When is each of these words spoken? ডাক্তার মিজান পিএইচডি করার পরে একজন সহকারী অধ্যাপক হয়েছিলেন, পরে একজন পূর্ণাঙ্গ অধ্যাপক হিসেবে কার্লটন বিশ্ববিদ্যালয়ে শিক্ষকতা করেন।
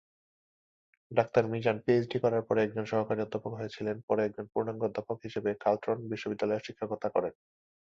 ডাক্তার 1.11 1.43
মিজান 1.51 1.77
পিএইচডি 1.83 2.17
করার 2.23 2.43
পরে 2.47 2.59
একজন 2.61 2.85
সহকারী 2.91 3.19
অধ্যাপক 3.23 3.51
হয়েছিলেন, 3.55 3.95
পরে 4.07 4.21
একজন 4.23 4.45
পূর্ণাঙ্গ 4.53 4.81
অধ্যাপক 4.85 5.17
হিসেবে 5.25 5.49
কার্লটন 5.63 5.97
বিশ্ববিদ্যালয়ে 6.11 6.65
শিক্ষকতা 6.67 7.07
করেন। 7.15 7.33